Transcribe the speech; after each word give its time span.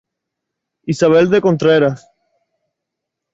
Isabel 0.93 1.29
de 1.29 1.41
Contreras. 1.45 1.99